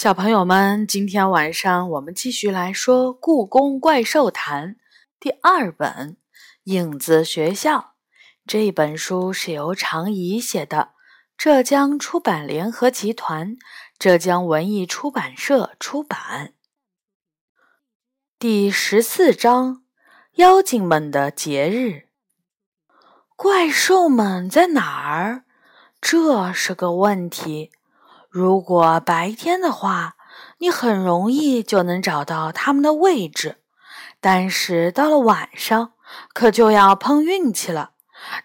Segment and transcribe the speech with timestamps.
[0.00, 4.74] 小朋友们，今天晚上我们继续来说《故宫怪兽谈》
[5.18, 6.12] 第二本
[6.62, 7.78] 《影子学校》。
[8.46, 10.90] 这本书是由常怡写的，
[11.36, 13.56] 浙江出版联合集团、
[13.98, 16.52] 浙江文艺出版社出版。
[18.38, 19.82] 第十四章：
[20.34, 22.06] 妖精们的节日。
[23.34, 25.42] 怪兽们在哪儿？
[26.00, 27.72] 这是个问题。
[28.38, 30.14] 如果白天的话，
[30.58, 33.56] 你很容易就能找到他们的位置；
[34.20, 35.94] 但是到了晚上，
[36.32, 37.90] 可就要碰运气了。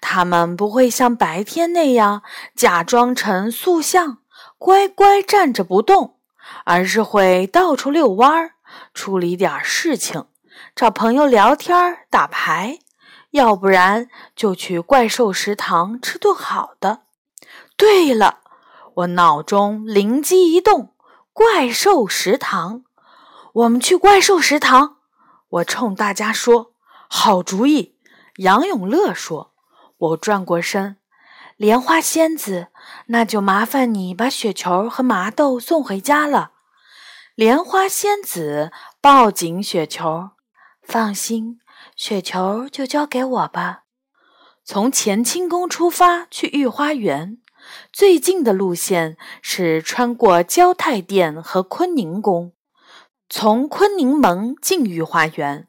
[0.02, 2.23] 他们不会像白天那样
[2.55, 4.18] 假装成塑像，
[4.58, 6.18] 乖乖站着不动，
[6.66, 8.54] 而是会到处遛弯儿，
[8.96, 10.26] 处理点事情，
[10.76, 12.80] 找朋友聊天、打牌，
[13.30, 17.02] 要不然就去怪兽食堂吃顿好的。
[17.77, 18.40] 对了。
[18.96, 20.94] 我脑中灵机一动，
[21.32, 22.84] 怪兽食堂，
[23.54, 24.98] 我们去怪兽食堂。
[25.50, 26.74] 我冲大家说
[27.10, 27.98] ：“好主意。”
[28.38, 29.54] 杨永乐说
[29.98, 30.98] ：“我转过身，
[31.58, 32.68] 莲花仙子，
[33.08, 36.52] 那就麻烦你把雪球和麻豆送回家了。”
[37.35, 40.32] 莲花仙子抱紧雪球，
[40.84, 41.60] 放心，
[41.96, 43.84] 雪球就交给我吧。
[44.63, 47.40] 从乾清宫出发去御花园。
[47.92, 52.54] 最近的路线是穿过交泰殿和坤宁宫，
[53.30, 55.68] 从坤宁门进御花园，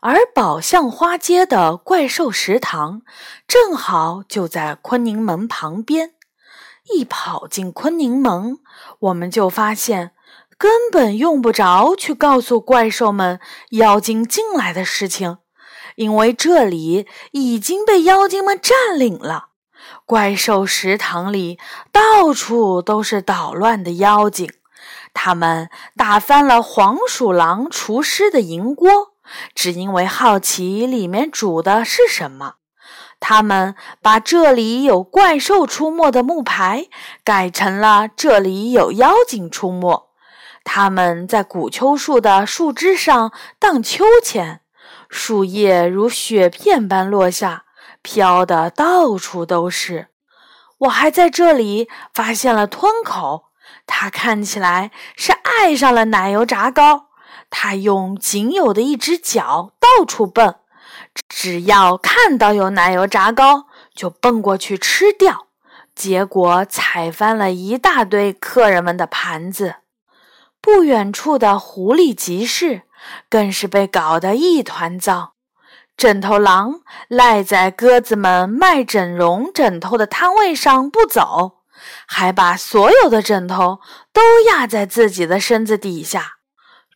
[0.00, 3.02] 而宝相花街的怪兽食堂
[3.48, 6.12] 正好就在坤宁门旁边。
[6.94, 8.58] 一跑进坤宁门，
[9.00, 10.12] 我们就发现
[10.56, 15.38] 根本用不着去告诉怪兽们妖精进来的事情，
[15.96, 19.48] 因为这里已经被妖精们占领了。
[20.06, 21.58] 怪兽食堂里
[21.90, 24.48] 到处都是捣乱的妖精，
[25.12, 28.88] 他们打翻了黄鼠狼厨师的银锅，
[29.52, 32.54] 只因为好奇里面煮的是什么。
[33.18, 36.86] 他们把这里有怪兽出没的木牌
[37.24, 40.08] 改成了这里有妖精出没。
[40.62, 44.60] 他们在古秋树的树枝上荡秋千，
[45.08, 47.65] 树叶如雪片般落下。
[48.06, 50.10] 飘的到处都是，
[50.78, 53.46] 我还在这里发现了吞口，
[53.84, 57.08] 他看起来是爱上了奶油炸糕。
[57.50, 60.54] 他用仅有的一只脚到处蹦，
[61.28, 65.48] 只要看到有奶油炸糕，就蹦过去吃掉。
[65.92, 69.76] 结果踩翻了一大堆客人们的盘子。
[70.60, 72.82] 不远处的狐狸集市
[73.28, 75.35] 更是被搞得一团糟。
[75.96, 81.62] 枕头狼赖在鸽子们卖整容枕头的摊位上不走，
[82.06, 83.80] 还把所有的枕头
[84.12, 86.34] 都压在自己的身子底下。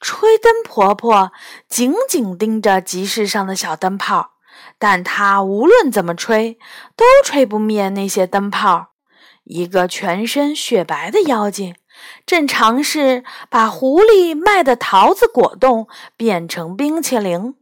[0.03, 1.33] 吹灯婆婆
[1.69, 4.33] 紧紧盯着集市上的小灯泡，
[4.79, 6.59] 但她无论怎么吹，
[6.95, 8.89] 都吹不灭那些灯泡。
[9.45, 11.75] 一个全身雪白的妖精
[12.25, 17.55] 正尝试把狐狸卖的桃子果冻变成冰淇淋。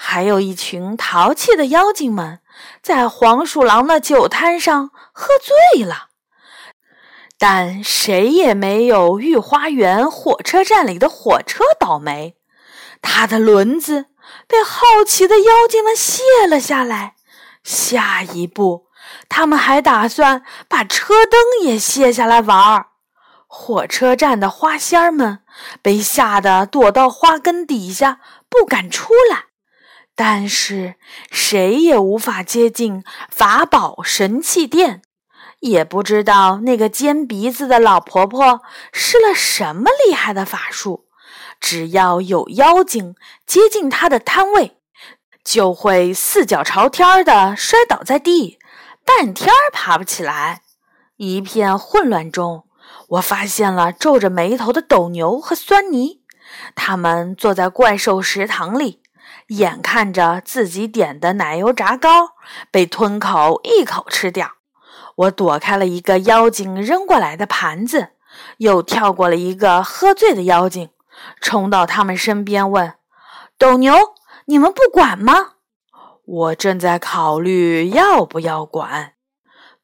[0.00, 2.38] 还有一群淘气的妖精们，
[2.80, 5.26] 在黄鼠狼的酒摊上喝
[5.74, 6.10] 醉了，
[7.36, 12.36] 但谁也没有御花园火车站里的火车倒霉。
[13.02, 14.06] 它的轮子
[14.46, 17.16] 被好奇的妖精们卸了下来，
[17.64, 18.86] 下一步，
[19.28, 22.86] 他们还打算把车灯也卸下来玩儿。
[23.48, 25.40] 火车站的花仙儿们
[25.82, 29.47] 被吓得躲到花根底下，不敢出来。
[30.20, 30.96] 但是
[31.30, 35.00] 谁也无法接近法宝神器店，
[35.60, 38.62] 也不知道那个尖鼻子的老婆婆
[38.92, 41.06] 施了什么厉害的法术。
[41.60, 43.14] 只要有妖精
[43.46, 44.78] 接近她的摊位，
[45.44, 48.58] 就会四脚朝天的摔倒在地，
[49.04, 50.62] 半天爬不起来。
[51.16, 52.64] 一片混乱中，
[53.10, 56.22] 我发现了皱着眉头的斗牛和酸泥，
[56.74, 59.00] 他们坐在怪兽食堂里。
[59.48, 62.32] 眼看着自己点的奶油炸糕
[62.70, 64.52] 被吞口一口吃掉，
[65.16, 68.10] 我躲开了一个妖精扔过来的盘子，
[68.58, 70.90] 又跳过了一个喝醉的妖精，
[71.40, 72.94] 冲到他们身边问
[73.56, 73.94] ：“斗牛，
[74.44, 75.52] 你们不管吗？”
[76.24, 79.14] 我正在考虑要不要管。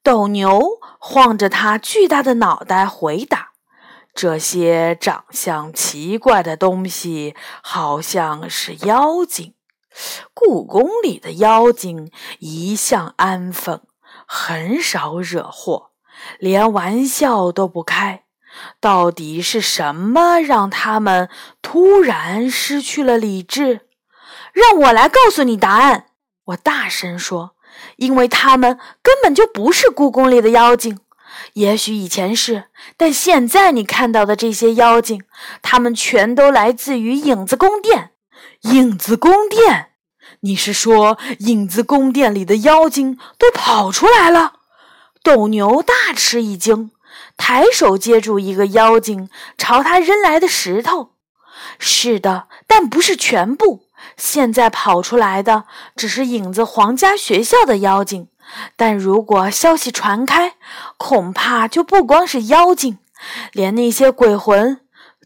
[0.02, 0.62] 斗牛
[0.98, 3.52] 晃着他巨大的脑袋回答
[4.14, 9.53] ：“这些长相奇怪的东西好像是妖精。”
[10.32, 13.80] 故宫里的妖精一向安分，
[14.26, 15.90] 很少惹祸，
[16.38, 18.24] 连玩笑都不开。
[18.80, 21.28] 到底是什么让他们
[21.60, 23.88] 突然失去了理智？
[24.52, 26.06] 让我来告诉你答案！
[26.44, 27.56] 我大声说，
[27.96, 31.00] 因为他们根本就不是故宫里的妖精。
[31.54, 35.24] 也许以前是，但现在你看到的这些妖精，
[35.60, 38.12] 他们全都来自于影子宫殿。
[38.64, 39.90] 影子宫殿？
[40.40, 44.54] 你是说影子宫殿里的妖精都跑出来了？
[45.22, 46.90] 斗牛大吃一惊，
[47.36, 49.28] 抬手接住一个妖精
[49.58, 51.10] 朝他扔来的石头。
[51.78, 53.84] 是的，但不是全部。
[54.16, 55.64] 现在跑出来的
[55.94, 58.28] 只是影子皇家学校的妖精。
[58.76, 60.54] 但如果消息传开，
[60.96, 62.98] 恐怕就不光是妖精，
[63.52, 64.80] 连那些鬼魂。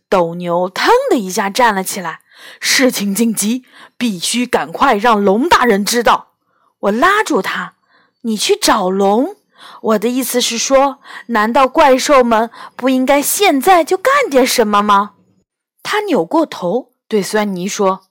[0.09, 2.21] 斗牛腾的一下站了起来，
[2.61, 3.65] 事情紧急，
[3.97, 6.29] 必须赶快让龙大人知道。
[6.81, 7.75] 我拉住他
[8.23, 9.37] ：“你去找龙。
[9.83, 15.13] 我的意思是说，难道怪兽们不应该现在就干点什么吗？”
[15.83, 18.03] 他扭过头对酸尼说：“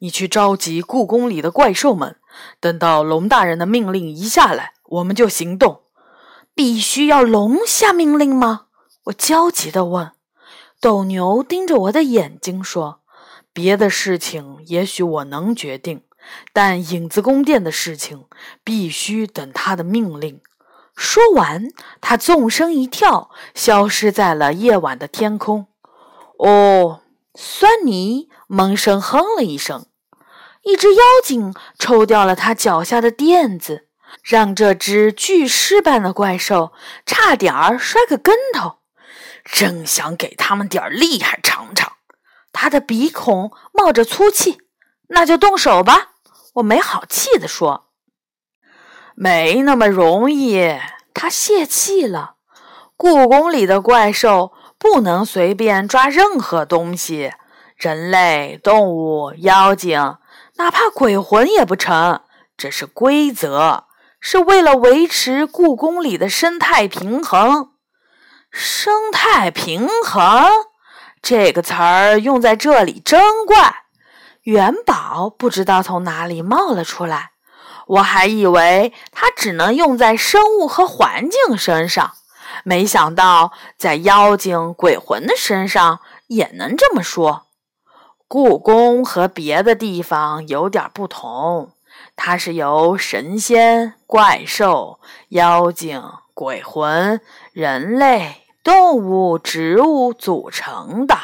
[0.00, 2.16] 你去召集故宫里的怪兽们。”
[2.58, 5.82] 等到龙大人的命令一下来，我们就行动。
[6.54, 8.66] 必须要龙下命令吗？
[9.04, 10.12] 我焦急地问。
[10.80, 13.00] 斗牛盯着我的眼睛说
[13.54, 16.02] ：“别的事情也许我能决定，
[16.52, 18.26] 但影子宫殿的事情
[18.62, 20.42] 必须等他的命令。”
[20.96, 21.68] 说完，
[22.00, 25.66] 他纵身一跳，消失在了夜晚的天空。
[26.38, 27.00] 哦，
[27.34, 29.86] 酸泥闷声哼了一声。
[30.62, 33.88] 一只妖精抽掉了他脚下的垫子，
[34.22, 36.72] 让这只巨狮般的怪兽
[37.04, 38.78] 差点儿摔个跟头。
[39.44, 41.93] 真想给他们点厉害尝尝！
[42.54, 44.56] 他的鼻孔冒着粗气。
[45.08, 46.12] 那就动手吧，
[46.54, 47.90] 我没好气地说。
[49.14, 50.78] 没那么容易。
[51.12, 52.36] 他泄气了。
[52.96, 57.32] 故宫里的怪兽不能随便抓任何东西，
[57.76, 60.16] 人类、动物、妖精。
[60.56, 62.22] 哪怕鬼魂也不成，
[62.56, 63.84] 这是规则，
[64.20, 67.72] 是为了维持故宫里的生态平衡。
[68.50, 70.48] 生态平衡
[71.24, 73.84] 这个词儿用在这里真怪。
[74.42, 77.30] 元宝不知道从哪里冒了出来，
[77.86, 82.12] 我还以为它只能用在生物和环境身上，
[82.62, 87.46] 没想到在妖精、鬼魂的身上也能这么说。
[88.28, 91.72] 故宫和别的地方有点不同，
[92.14, 95.00] 它是由神仙、怪兽、
[95.30, 96.02] 妖精、
[96.34, 97.18] 鬼魂、
[97.54, 101.16] 人类、动物、植物组成的。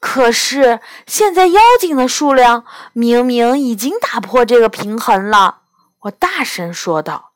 [0.00, 5.60] 可是现在妖精的数量明明已经打破这个平衡了，
[6.00, 7.30] 我大声说道：“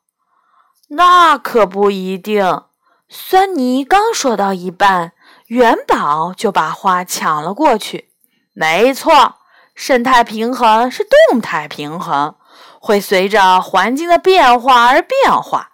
[0.89, 2.61] 那可不一定。”
[3.09, 5.11] 酸尼刚说到一半，
[5.47, 8.09] 元宝就把话抢了过去。
[8.53, 9.35] 没错，
[9.75, 12.35] 生态平衡是动态平衡，
[12.79, 15.72] 会随着环境的变化而变化。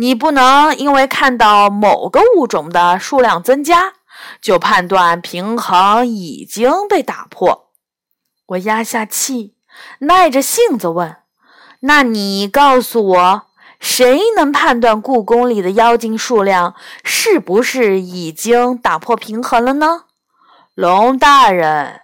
[0.00, 3.94] 你不能因为看到某个物种的数量增加，
[4.40, 7.72] 就判断平衡已经被打破。
[8.46, 9.56] 我压下气，
[9.98, 11.16] 耐着性子问
[11.82, 13.46] ：“那你告诉我，
[13.80, 20.04] 谁能判断故宫里的妖精数量是不是已经打破平衡了呢？”
[20.76, 22.02] 龙大人。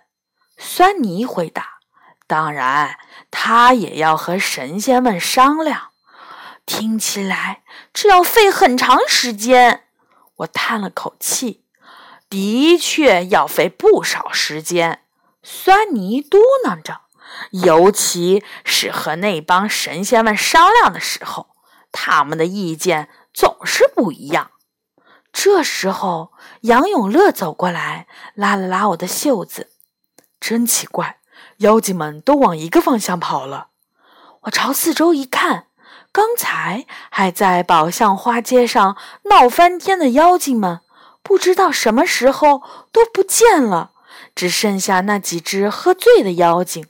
[0.59, 1.79] 酸尼回答
[2.27, 2.97] ：“当然，
[3.31, 5.94] 他也要和神仙们商量。
[6.67, 9.85] 听起来这要费很长时间。”
[10.39, 11.65] 我叹了口气
[12.29, 15.03] ：“的确要费不少时间。”
[15.43, 17.03] 酸泥嘟囔着
[17.53, 21.49] ：“尤其是和那帮神仙们商量的时候，
[21.93, 24.51] 他们的意见总是不一样。”
[25.33, 29.73] 这时候，杨永乐走过来，拉了拉我的袖子。
[30.41, 31.19] 真奇怪，
[31.59, 33.69] 妖精们都往一个方向跑了。
[34.43, 35.67] 我朝四周一看，
[36.15, 40.79] 刚才还在宝相花街上闹翻天的妖精们，
[41.25, 43.91] 不知道什么时候都不见了，
[44.33, 46.87] 只剩下那几只喝醉的妖精，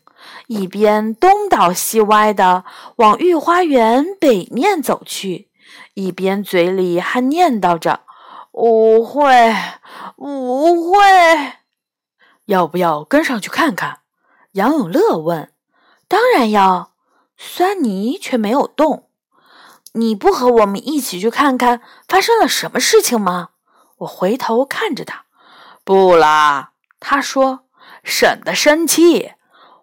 [0.49, 2.65] 一边东倒西歪的
[2.97, 5.49] 往御花园北面走去，
[5.95, 8.01] 一边嘴里还念叨着
[8.53, 9.25] ：“误会，
[10.17, 10.99] 误会。”
[12.45, 14.01] 要不要跟上去看看？
[14.53, 15.51] 杨永乐问。
[16.07, 16.91] 当然要。
[17.37, 19.09] 酸尼却没有动。
[19.97, 23.51] 你不和我们一起去看看发生了什么事情吗？
[23.99, 25.25] 我回头看着他。
[25.85, 27.61] 不啦，他说，
[28.03, 29.33] 省得生气。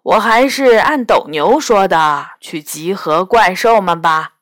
[0.02, 4.34] 我还是按斗牛说的，去集合怪兽们吧。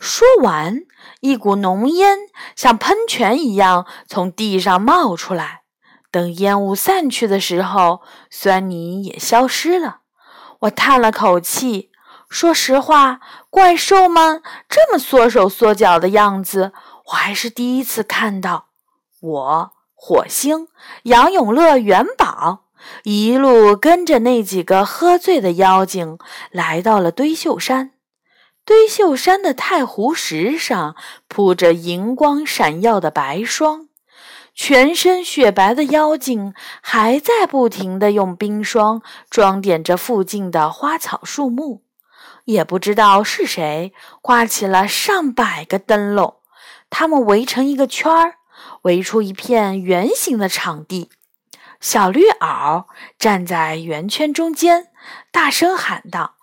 [0.00, 0.80] 说完，
[1.20, 2.18] 一股浓烟
[2.56, 5.62] 像喷泉一样从地上冒出来。
[6.10, 9.98] 等烟雾散去的时候，酸泥也消失了。
[10.60, 11.90] 我叹了口气，
[12.34, 16.72] 说实话，怪兽们这么缩手缩脚的样子，
[17.06, 18.70] 我还是第一次看到。
[19.20, 20.66] 我、火星、
[21.04, 22.64] 杨永乐、元宝
[23.04, 26.18] 一路跟着那几个喝醉的妖精，
[26.50, 27.92] 来到了堆秀山。
[28.64, 30.96] 堆秀山的太湖石上
[31.28, 33.88] 铺着银光闪耀的白霜。
[34.56, 41.83] 全身雪白的妖精还在不停地用冰霜装点着附近的花草树木，
[42.44, 46.36] 也不知道是谁挂起了上百个灯笼，
[46.90, 48.34] 他们围成一个圈儿，
[48.82, 51.10] 围出一片圆形的场地。
[51.80, 52.84] 小绿袄
[53.18, 54.88] 站在圆圈中间，
[55.30, 56.36] 大声喊道：“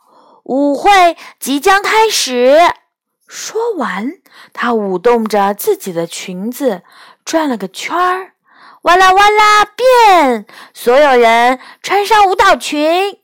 [0.43, 2.59] 舞会即将开始！”
[3.27, 4.13] 说完，
[4.53, 6.83] 他舞动着自己的裙子。
[7.23, 8.33] 转了个圈儿，
[8.81, 10.45] 哇啦哇啦变！
[10.73, 13.20] 所有人穿上舞蹈裙。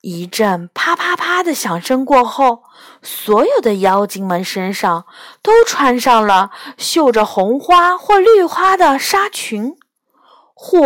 [0.00, 2.62] 一阵啪啪啪的响声过后，
[3.02, 5.06] 所有的妖精们身上
[5.42, 9.76] 都穿上了绣着红花或绿花的纱裙。
[10.54, 10.78] 火！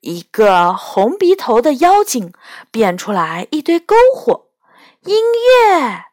[0.00, 2.32] 一个红鼻头的妖精
[2.70, 4.46] 变出来一堆篝火。
[5.04, 6.04] 音乐！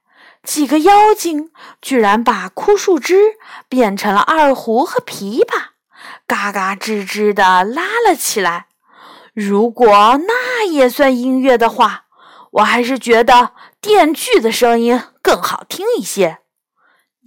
[0.43, 3.35] 几个妖精居然把枯树枝
[3.67, 5.69] 变成了二胡和琵琶，
[6.27, 8.67] 嘎嘎吱吱地拉了起来。
[9.35, 9.87] 如果
[10.25, 12.05] 那也算音乐的话，
[12.51, 13.51] 我还是觉得
[13.81, 16.39] 电锯的声音更好听一些。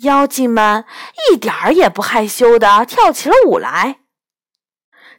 [0.00, 0.87] 妖精们
[1.31, 3.99] 一点儿也不害羞地跳起了舞来。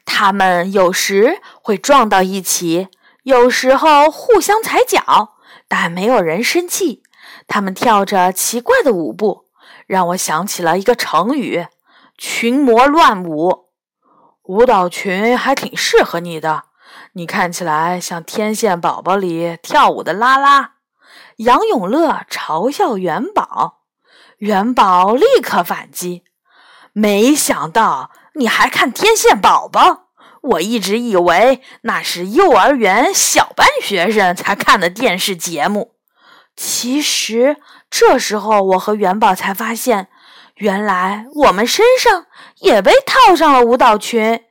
[0.04, 2.88] 他们有时会撞到一起，
[3.22, 5.36] 有时候互相踩脚，
[5.68, 7.04] 但没有人生气。
[7.48, 9.46] 他们跳着奇怪的舞步，
[9.86, 11.68] 让我想起了一个成语
[12.18, 13.68] “群魔乱舞”。
[14.46, 16.64] 舞蹈裙还挺适合你的，
[17.14, 20.74] 你看起来像《天线宝宝》里跳舞的拉拉。
[21.38, 23.80] 杨永乐嘲笑元宝，
[24.38, 26.24] 元宝立刻反击
[26.92, 29.90] ：“没想到你还看《天线宝宝》，
[30.42, 35.96] 我一直以为那是幼儿园小班学生才看的电视节目。”
[36.58, 37.56] 其实
[37.90, 40.10] 这时候，我和元宝才发现，
[40.56, 42.26] 原来我们身上
[42.60, 44.44] 也被套上了舞蹈裙。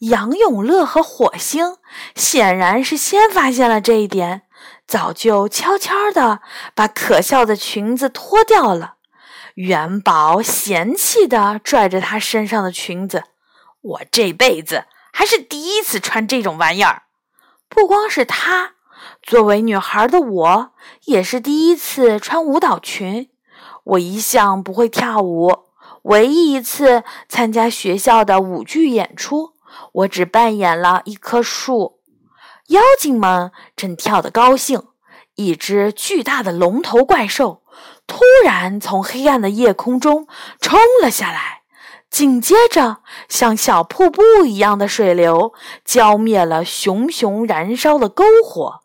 [0.00, 1.76] 杨永乐和火星
[2.14, 4.42] 显然是先发现了这一点，
[4.86, 6.40] 早就悄悄地
[6.74, 8.96] 把可笑的裙子脱掉了。
[9.54, 13.24] 元宝嫌弃地拽着他身上的裙子
[13.80, 17.04] ：“我这辈子还是第一次穿这种玩意儿。”
[17.68, 18.72] 不光是他。
[19.22, 20.70] 作为女孩的我，
[21.04, 23.30] 也是第一次穿舞蹈裙。
[23.84, 25.64] 我一向不会跳舞，
[26.02, 29.54] 唯一一次参加学校的舞剧演出，
[29.92, 32.00] 我只扮演了一棵树。
[32.68, 34.88] 妖精们正跳得高兴，
[35.36, 37.62] 一只巨大的龙头怪兽
[38.06, 40.26] 突然从黑暗的夜空中
[40.60, 41.62] 冲了下来，
[42.10, 45.54] 紧接着，像小瀑布一样的水流
[45.84, 48.80] 浇灭了熊熊燃烧的篝火。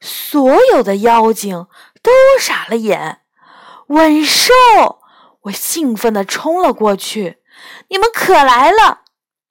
[0.00, 1.66] 所有的妖精
[2.02, 3.20] 都傻了眼。
[3.88, 4.52] 稳兽，
[5.42, 7.38] 我兴奋地冲了过去。
[7.88, 9.00] 你们可来了！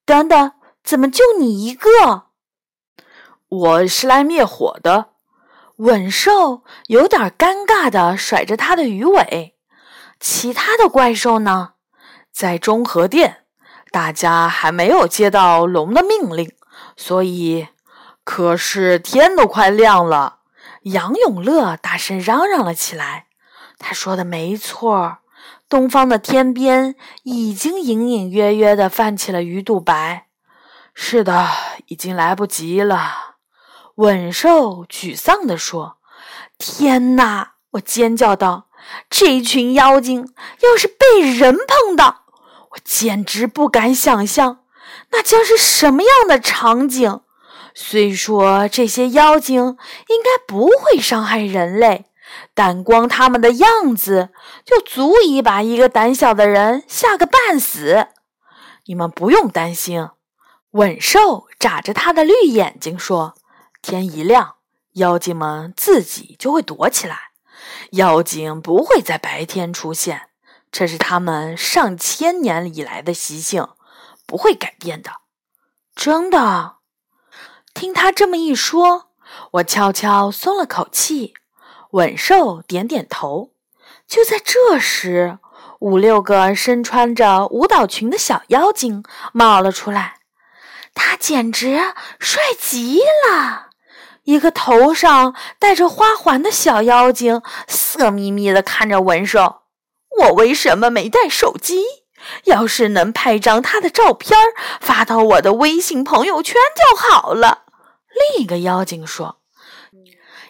[0.05, 0.51] 等等，
[0.83, 2.25] 怎么就你一个？
[3.47, 5.11] 我是来灭火的。
[5.77, 9.55] 吻兽有点尴尬的甩着它的鱼尾。
[10.19, 11.73] 其他的怪兽呢？
[12.31, 13.45] 在中和殿，
[13.91, 16.51] 大家还没有接到龙的命令，
[16.97, 17.69] 所以……
[18.25, 20.39] 可是天都快亮了。
[20.83, 23.27] 杨永乐大声嚷嚷了起来
[23.79, 25.17] ：“他说的没错，
[25.67, 30.27] 东方的天边已经隐隐约约的泛起了鱼肚白。
[30.93, 31.47] 是的，
[31.87, 33.35] 已经来不及了。”
[33.95, 35.97] 稳兽沮丧地说
[36.57, 38.67] ：“天哪！”我尖叫道
[39.09, 42.25] ：“这群妖精要是被人碰到，
[42.71, 44.59] 我简直不敢想象
[45.11, 47.21] 那将是什么样的场景。”
[47.75, 52.05] 虽说这些妖精应该不会伤害人类，
[52.53, 54.29] 但光他们的样子
[54.63, 58.09] 就足以把一个胆小的人吓个半死。
[58.85, 60.09] 你们不用担心，
[60.73, 63.35] 稳兽眨着他的绿眼睛说
[63.83, 64.55] ：“天一亮，
[64.93, 67.31] 妖精们自己就会躲起来。
[67.91, 70.29] 妖精不会在白天出现，
[70.71, 73.67] 这是他们上千年以来的习性，
[74.25, 75.11] 不会改变的。”
[75.95, 76.77] 真的。
[77.75, 79.09] 听他这么一说，
[79.51, 81.35] 我悄悄松了口气。
[81.91, 83.51] 稳兽点点头。
[84.07, 85.37] 就在这时，
[85.79, 90.17] 五六个身穿着舞蹈裙的小妖精冒了出来，
[90.93, 93.69] 他简直帅极了。
[94.23, 99.63] 一个头上戴着花环的小妖精色眯眯地看着文寿
[100.21, 101.83] ：“我为什么没带手机？
[102.45, 104.37] 要是能拍张他的照片
[104.79, 107.63] 发到我的微信朋友圈就好了。”
[108.35, 109.39] 另一个妖精说：“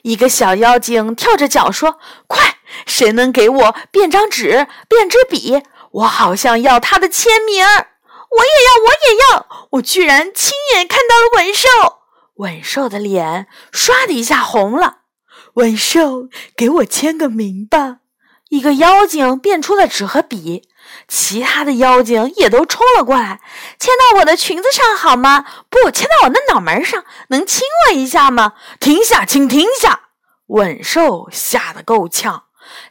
[0.03, 1.97] 一个小妖精跳着脚说，
[2.27, 5.63] 快，谁能给我变张纸、变支笔？
[5.91, 7.65] 我好像要他的签名。
[8.37, 9.67] 我也要，我也要！
[9.71, 11.67] 我居然亲眼看到了文兽。”
[12.37, 14.97] 文兽的脸唰的一下红了。
[15.55, 17.97] 文兽，给我签个名吧！
[18.49, 20.63] 一个妖精变出了纸和笔，
[21.07, 23.41] 其他的妖精也都冲了过来，
[23.79, 25.45] 签到我的裙子上好吗？
[25.69, 28.53] 不，签到我的脑门上，能亲我一下吗？
[28.79, 30.09] 停下，请停下！
[30.47, 32.45] 文寿吓得够呛，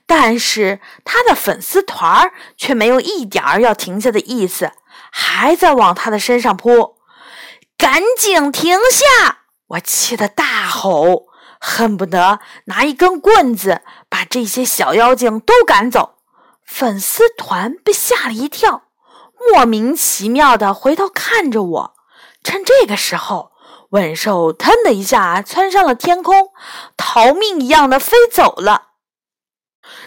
[0.06, 4.72] 但是他的粉丝团儿却没有一点儿要停下的意思，
[5.12, 6.97] 还在往他的身上扑。
[7.76, 9.38] 赶紧停下！
[9.69, 11.26] 我气得大吼，
[11.61, 16.16] 恨不得拿一根棍子把这些小妖精都赶走。
[16.64, 18.85] 粉丝团被吓了一跳，
[19.50, 21.95] 莫名其妙的回头看着我。
[22.42, 23.52] 趁这个时候，
[23.90, 26.50] 文兽腾的一下窜上了天空，
[26.97, 28.90] 逃命一样的飞走了。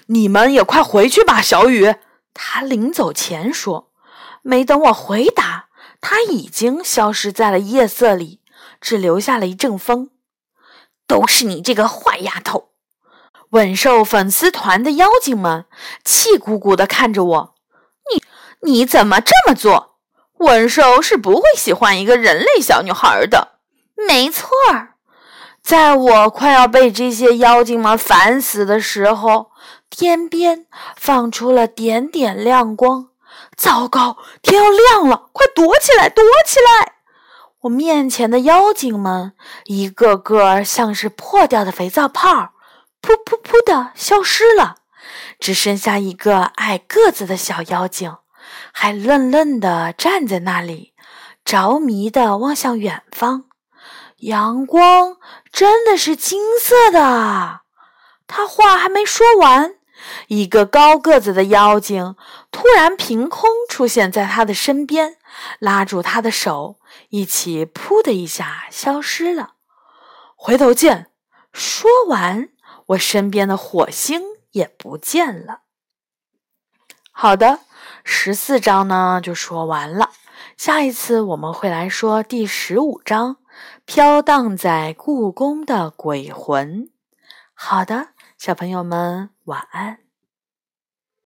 [0.08, 1.96] 你们也快回去吧，小雨。
[2.34, 3.92] 他临走前说。
[4.48, 5.66] 没等我回答。
[6.00, 8.40] 他已经消失在了夜色里，
[8.80, 10.12] 只留下了一阵风。
[11.08, 12.70] 都是你这个坏丫头！
[13.52, 15.66] 稳兽粉丝团的妖精们
[16.04, 17.56] 气鼓鼓地看着我。
[18.14, 19.96] 你你怎么这么做？
[20.38, 23.60] 稳兽是不会喜欢一个人类小女孩的。
[24.08, 24.96] 没错儿，
[25.64, 29.50] 在我快要被这些妖精们烦死的时候，
[29.90, 33.10] 天边放出了点点亮光。
[33.56, 36.94] 糟糕，天要亮了，快躲起来，躲起来！
[37.62, 39.34] 我面前的妖精们
[39.64, 42.54] 一个个像是破掉的肥皂泡，
[43.02, 44.76] 噗噗噗的消失了，
[45.40, 48.16] 只剩下一个矮个子的小妖精，
[48.72, 50.94] 还愣愣地站在那里，
[51.44, 53.46] 着迷地望向远方。
[54.18, 55.18] 阳光
[55.52, 57.62] 真的是金色的。
[58.28, 59.76] 他话还没说完。
[60.28, 62.16] 一个高个子的妖精
[62.52, 65.18] 突然凭空出现在他的身边，
[65.60, 66.78] 拉住他的手，
[67.10, 69.54] 一起“噗”的一下消失了。
[70.36, 71.12] 回头见。
[71.54, 72.50] 说完，
[72.88, 75.62] 我身边的火星也不见了。
[77.12, 77.62] 好的，
[78.04, 80.12] 十四章呢就说完了。
[80.58, 83.36] 下一次我们会来说第十五章
[83.86, 86.84] 《飘荡在故宫的鬼魂》。
[87.54, 88.10] 好的。
[88.38, 90.05] 小朋友们，晚安。